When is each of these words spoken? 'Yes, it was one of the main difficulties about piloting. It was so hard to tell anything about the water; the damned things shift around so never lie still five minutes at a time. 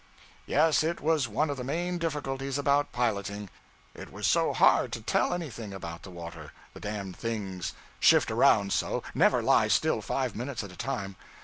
'Yes, 0.47 0.81
it 0.81 0.99
was 0.99 1.27
one 1.27 1.51
of 1.51 1.57
the 1.57 1.63
main 1.63 1.99
difficulties 1.99 2.57
about 2.57 2.91
piloting. 2.91 3.51
It 3.93 4.11
was 4.11 4.25
so 4.25 4.51
hard 4.51 4.91
to 4.93 5.01
tell 5.03 5.31
anything 5.31 5.75
about 5.75 6.01
the 6.01 6.09
water; 6.09 6.53
the 6.73 6.79
damned 6.79 7.15
things 7.17 7.73
shift 7.99 8.31
around 8.31 8.73
so 8.73 9.03
never 9.13 9.43
lie 9.43 9.67
still 9.67 10.01
five 10.01 10.35
minutes 10.35 10.63
at 10.63 10.71
a 10.71 10.75
time. 10.75 11.17